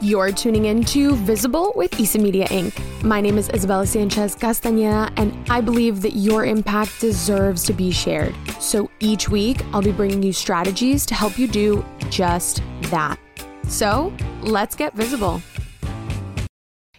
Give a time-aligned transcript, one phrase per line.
[0.00, 2.72] You're tuning in to Visible with Isa Media Inc.
[3.02, 7.90] My name is Isabella Sanchez Castañeda, and I believe that your impact deserves to be
[7.90, 8.32] shared.
[8.60, 13.18] So each week, I'll be bringing you strategies to help you do just that.
[13.66, 15.42] So let's get visible.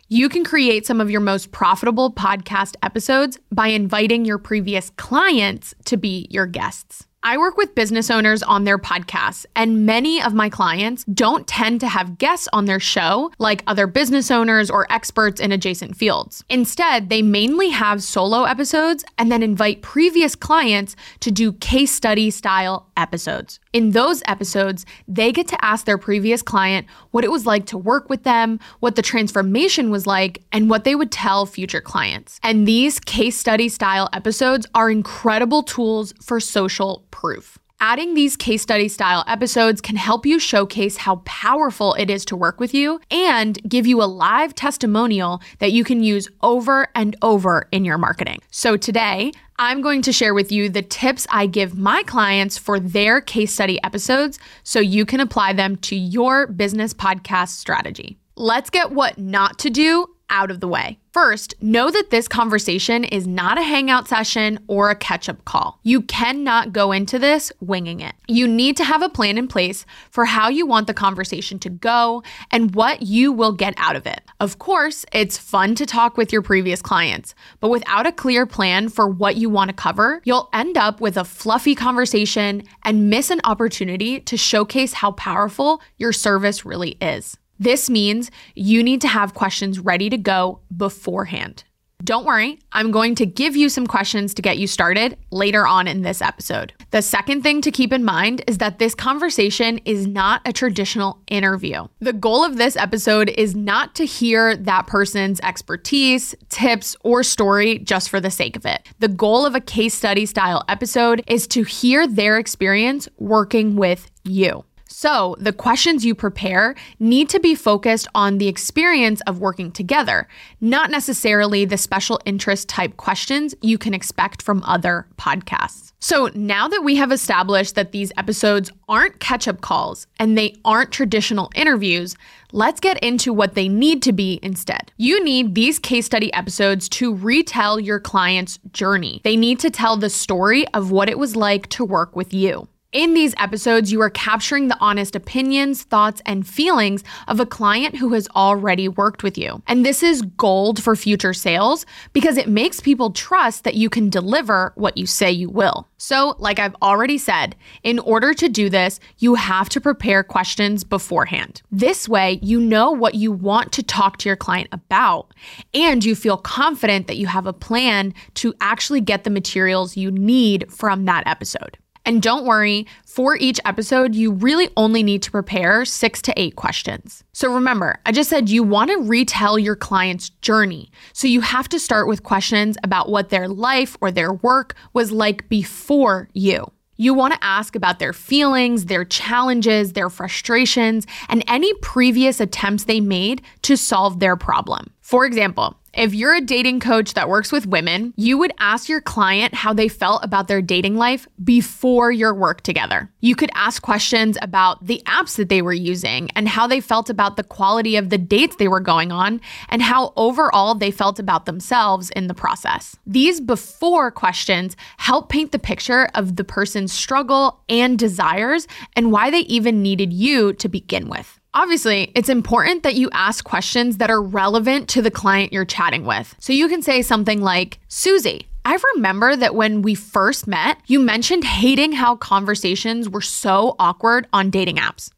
[0.10, 5.74] You can create some of your most profitable podcast episodes by inviting your previous clients
[5.86, 7.08] to be your guests.
[7.30, 11.80] I work with business owners on their podcasts, and many of my clients don't tend
[11.82, 16.44] to have guests on their show like other business owners or experts in adjacent fields.
[16.50, 22.32] Instead, they mainly have solo episodes and then invite previous clients to do case study
[22.32, 23.60] style episodes.
[23.72, 27.78] In those episodes, they get to ask their previous client what it was like to
[27.78, 32.40] work with them, what the transformation was like, and what they would tell future clients.
[32.42, 37.60] And these case study style episodes are incredible tools for social proof.
[37.80, 42.36] Adding these case study style episodes can help you showcase how powerful it is to
[42.36, 47.16] work with you and give you a live testimonial that you can use over and
[47.22, 48.40] over in your marketing.
[48.52, 52.80] So today, I'm going to share with you the tips I give my clients for
[52.80, 58.18] their case study episodes so you can apply them to your business podcast strategy.
[58.38, 60.98] Let's get what not to do out of the way.
[61.12, 65.80] First, know that this conversation is not a hangout session or a catch up call.
[65.82, 68.14] You cannot go into this winging it.
[68.28, 71.70] You need to have a plan in place for how you want the conversation to
[71.70, 72.22] go
[72.52, 74.22] and what you will get out of it.
[74.40, 78.88] Of course, it's fun to talk with your previous clients, but without a clear plan
[78.88, 83.32] for what you want to cover, you'll end up with a fluffy conversation and miss
[83.32, 87.39] an opportunity to showcase how powerful your service really is.
[87.60, 91.66] This means you need to have questions ready to go beforehand.
[92.02, 95.86] Don't worry, I'm going to give you some questions to get you started later on
[95.86, 96.72] in this episode.
[96.92, 101.22] The second thing to keep in mind is that this conversation is not a traditional
[101.28, 101.88] interview.
[102.00, 107.80] The goal of this episode is not to hear that person's expertise, tips, or story
[107.80, 108.88] just for the sake of it.
[109.00, 114.10] The goal of a case study style episode is to hear their experience working with
[114.24, 114.64] you.
[114.92, 120.28] So, the questions you prepare need to be focused on the experience of working together,
[120.62, 125.94] not necessarily the special interest type questions you can expect from other podcasts.
[126.00, 130.56] So, now that we have established that these episodes aren't catch up calls and they
[130.66, 132.16] aren't traditional interviews,
[132.52, 134.92] let's get into what they need to be instead.
[134.98, 139.22] You need these case study episodes to retell your client's journey.
[139.24, 142.68] They need to tell the story of what it was like to work with you.
[142.92, 147.96] In these episodes, you are capturing the honest opinions, thoughts, and feelings of a client
[147.96, 149.62] who has already worked with you.
[149.68, 154.10] And this is gold for future sales because it makes people trust that you can
[154.10, 155.88] deliver what you say you will.
[155.98, 160.84] So, like I've already said, in order to do this, you have to prepare questions
[160.84, 161.62] beforehand.
[161.72, 165.32] This way, you know what you want to talk to your client about,
[165.76, 170.10] and you feel confident that you have a plan to actually get the materials you
[170.10, 171.78] need from that episode.
[172.10, 176.56] And don't worry, for each episode, you really only need to prepare six to eight
[176.56, 177.24] questions.
[177.34, 180.90] So remember, I just said you want to retell your client's journey.
[181.14, 185.12] So you have to start with questions about what their life or their work was
[185.12, 186.72] like before you.
[186.98, 192.86] You want to ask about their feelings, their challenges, their frustrations, and any previous attempts
[192.86, 194.90] they made to solve their problem.
[195.10, 199.02] For example, if you're a dating coach that works with women, you would ask your
[199.02, 203.12] client how they felt about their dating life before your work together.
[203.20, 207.10] You could ask questions about the apps that they were using and how they felt
[207.10, 211.18] about the quality of the dates they were going on and how overall they felt
[211.18, 212.96] about themselves in the process.
[213.08, 219.32] These before questions help paint the picture of the person's struggle and desires and why
[219.32, 221.39] they even needed you to begin with.
[221.54, 226.06] Obviously, it's important that you ask questions that are relevant to the client you're chatting
[226.06, 226.36] with.
[226.40, 231.00] So you can say something like, Susie, I remember that when we first met, you
[231.00, 235.10] mentioned hating how conversations were so awkward on dating apps.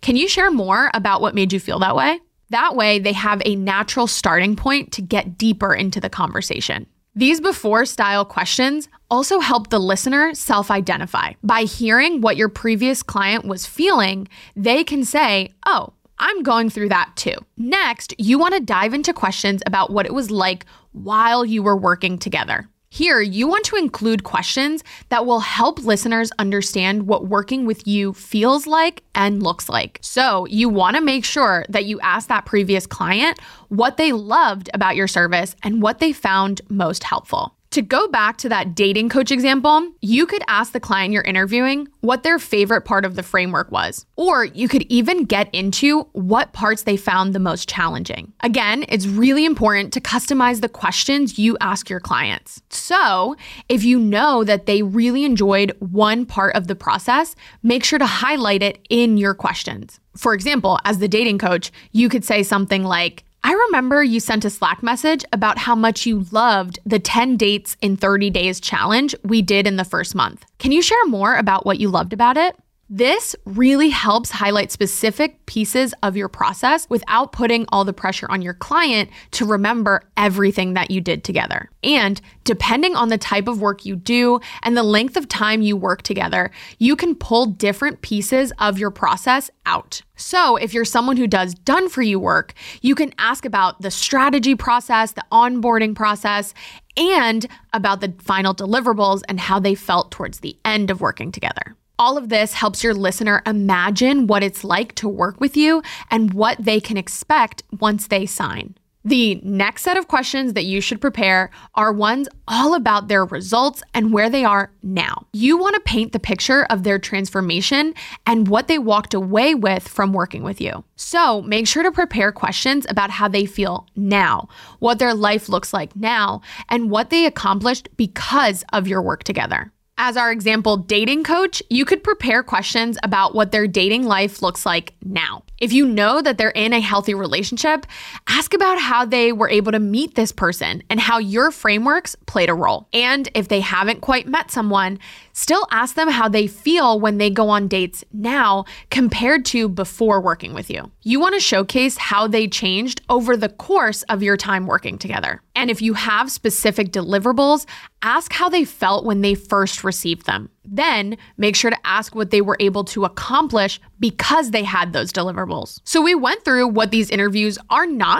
[0.00, 2.20] Can you share more about what made you feel that way?
[2.50, 6.86] That way, they have a natural starting point to get deeper into the conversation.
[7.16, 11.32] These before style questions also help the listener self identify.
[11.42, 16.90] By hearing what your previous client was feeling, they can say, Oh, I'm going through
[16.90, 17.34] that too.
[17.56, 21.76] Next, you want to dive into questions about what it was like while you were
[21.76, 22.68] working together.
[22.92, 28.12] Here, you want to include questions that will help listeners understand what working with you
[28.12, 30.00] feels like and looks like.
[30.02, 34.70] So, you want to make sure that you ask that previous client what they loved
[34.74, 37.54] about your service and what they found most helpful.
[37.72, 41.86] To go back to that dating coach example, you could ask the client you're interviewing
[42.00, 46.52] what their favorite part of the framework was, or you could even get into what
[46.52, 48.32] parts they found the most challenging.
[48.40, 52.60] Again, it's really important to customize the questions you ask your clients.
[52.70, 53.36] So,
[53.68, 58.06] if you know that they really enjoyed one part of the process, make sure to
[58.06, 60.00] highlight it in your questions.
[60.16, 64.44] For example, as the dating coach, you could say something like, I remember you sent
[64.44, 69.14] a Slack message about how much you loved the 10 dates in 30 days challenge
[69.22, 70.44] we did in the first month.
[70.58, 72.56] Can you share more about what you loved about it?
[72.92, 78.42] This really helps highlight specific pieces of your process without putting all the pressure on
[78.42, 81.70] your client to remember everything that you did together.
[81.84, 85.76] And depending on the type of work you do and the length of time you
[85.76, 90.02] work together, you can pull different pieces of your process out.
[90.16, 93.92] So, if you're someone who does done for you work, you can ask about the
[93.92, 96.54] strategy process, the onboarding process,
[96.96, 101.76] and about the final deliverables and how they felt towards the end of working together.
[102.00, 106.32] All of this helps your listener imagine what it's like to work with you and
[106.32, 108.74] what they can expect once they sign.
[109.04, 113.82] The next set of questions that you should prepare are ones all about their results
[113.92, 115.26] and where they are now.
[115.34, 117.92] You want to paint the picture of their transformation
[118.26, 120.82] and what they walked away with from working with you.
[120.96, 124.48] So make sure to prepare questions about how they feel now,
[124.78, 129.70] what their life looks like now, and what they accomplished because of your work together.
[130.02, 134.64] As our example dating coach, you could prepare questions about what their dating life looks
[134.64, 135.42] like now.
[135.58, 137.84] If you know that they're in a healthy relationship,
[138.30, 142.48] ask about how they were able to meet this person and how your frameworks played
[142.48, 142.86] a role.
[142.92, 145.00] And if they haven't quite met someone,
[145.32, 150.20] still ask them how they feel when they go on dates now compared to before
[150.20, 150.92] working with you.
[151.02, 155.42] You want to showcase how they changed over the course of your time working together.
[155.56, 157.66] And if you have specific deliverables,
[158.02, 160.50] ask how they felt when they first received them.
[160.64, 165.12] Then make sure to ask what they were able to accomplish because they had those
[165.12, 165.80] deliverables.
[165.84, 168.19] So we went through what these interviews are not.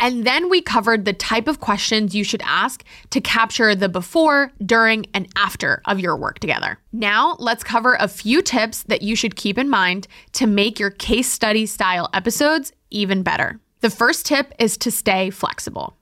[0.00, 4.52] And then we covered the type of questions you should ask to capture the before,
[4.64, 6.78] during, and after of your work together.
[6.92, 10.90] Now, let's cover a few tips that you should keep in mind to make your
[10.90, 13.60] case study style episodes even better.
[13.80, 15.96] The first tip is to stay flexible.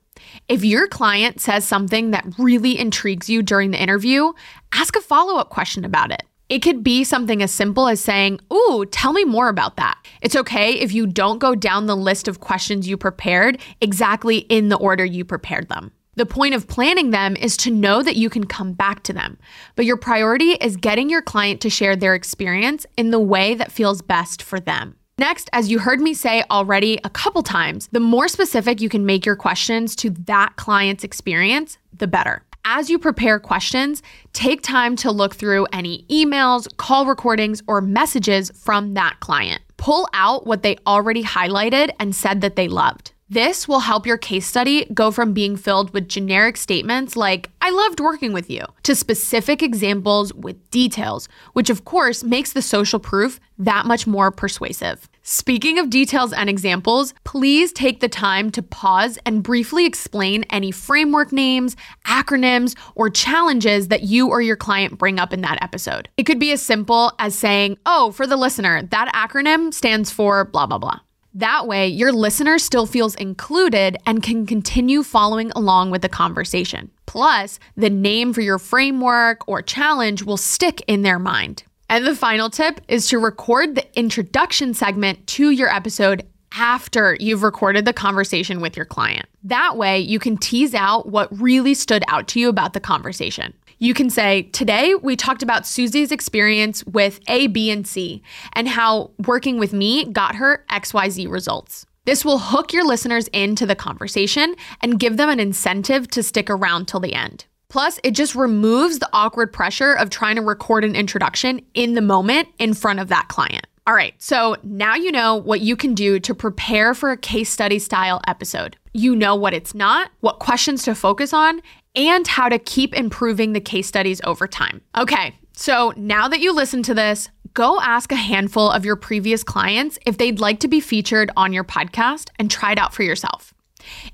[0.47, 4.31] If your client says something that really intrigues you during the interview,
[4.73, 6.23] ask a follow up question about it.
[6.49, 9.97] It could be something as simple as saying, Ooh, tell me more about that.
[10.21, 14.69] It's okay if you don't go down the list of questions you prepared exactly in
[14.69, 15.91] the order you prepared them.
[16.15, 19.37] The point of planning them is to know that you can come back to them,
[19.75, 23.71] but your priority is getting your client to share their experience in the way that
[23.71, 24.95] feels best for them.
[25.19, 29.05] Next, as you heard me say already a couple times, the more specific you can
[29.05, 32.46] make your questions to that client's experience, the better.
[32.69, 34.03] As you prepare questions,
[34.33, 39.61] take time to look through any emails, call recordings, or messages from that client.
[39.77, 43.13] Pull out what they already highlighted and said that they loved.
[43.29, 47.69] This will help your case study go from being filled with generic statements like, I
[47.69, 52.99] loved working with you, to specific examples with details, which of course makes the social
[52.99, 55.07] proof that much more persuasive.
[55.29, 60.71] Speaking of details and examples, please take the time to pause and briefly explain any
[60.71, 61.75] framework names,
[62.05, 66.07] acronyms, or challenges that you or your client bring up in that episode.
[66.15, 70.45] It could be as simple as saying, Oh, for the listener, that acronym stands for
[70.45, 71.01] blah, blah, blah.
[71.33, 76.89] That way, your listener still feels included and can continue following along with the conversation.
[77.05, 81.63] Plus, the name for your framework or challenge will stick in their mind.
[81.89, 87.43] And the final tip is to record the introduction segment to your episode after you've
[87.43, 89.25] recorded the conversation with your client.
[89.43, 93.53] That way, you can tease out what really stood out to you about the conversation.
[93.79, 98.21] You can say, Today we talked about Susie's experience with A, B, and C,
[98.53, 101.85] and how working with me got her XYZ results.
[102.05, 106.49] This will hook your listeners into the conversation and give them an incentive to stick
[106.49, 107.45] around till the end.
[107.69, 112.01] Plus, it just removes the awkward pressure of trying to record an introduction in the
[112.01, 113.67] moment in front of that client.
[113.85, 117.49] All right, so now you know what you can do to prepare for a case
[117.49, 118.75] study style episode.
[118.93, 121.61] You know what it's not, what questions to focus on,
[121.95, 124.81] and how to keep improving the case studies over time.
[124.97, 129.41] Okay, so now that you listen to this, go ask a handful of your previous
[129.43, 133.03] clients if they'd like to be featured on your podcast and try it out for
[133.03, 133.53] yourself.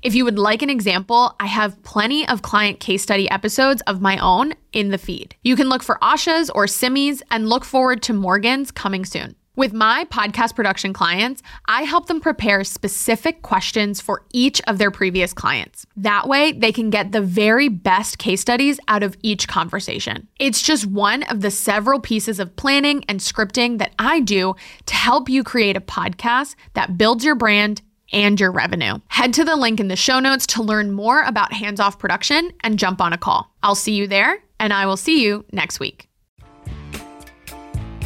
[0.02, 4.00] If you would like an example, I have plenty of client case study episodes of
[4.00, 5.34] my own in the feed.
[5.42, 9.36] You can look for Asha's or Simi's and look forward to Morgan's coming soon.
[9.56, 14.90] With my podcast production clients, I help them prepare specific questions for each of their
[14.90, 15.86] previous clients.
[15.96, 20.26] That way, they can get the very best case studies out of each conversation.
[20.40, 24.94] It's just one of the several pieces of planning and scripting that I do to
[24.96, 27.80] help you create a podcast that builds your brand
[28.12, 28.98] and your revenue.
[29.08, 32.52] Head to the link in the show notes to learn more about hands off production
[32.60, 33.54] and jump on a call.
[33.62, 36.08] I'll see you there, and I will see you next week.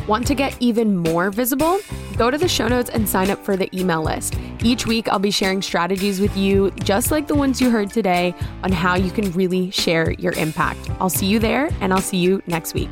[0.06, 1.80] Want to get even more visible?
[2.16, 4.38] Go to the show notes and sign up for the email list.
[4.64, 8.34] Each week, I'll be sharing strategies with you, just like the ones you heard today,
[8.64, 10.90] on how you can really share your impact.
[10.98, 12.88] I'll see you there, and I'll see you next week.